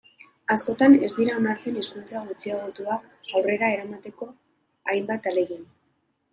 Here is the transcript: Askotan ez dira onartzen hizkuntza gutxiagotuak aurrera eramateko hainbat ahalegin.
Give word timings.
Askotan 0.53 0.95
ez 1.07 1.09
dira 1.17 1.35
onartzen 1.41 1.77
hizkuntza 1.81 2.23
gutxiagotuak 2.31 3.29
aurrera 3.37 3.71
eramateko 3.77 4.33
hainbat 4.95 5.33
ahalegin. 5.33 5.65